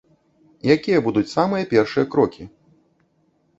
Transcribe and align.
Якія 0.75 1.01
будуць 1.09 1.31
самыя 1.35 1.69
першыя 1.75 2.09
крокі? 2.17 2.51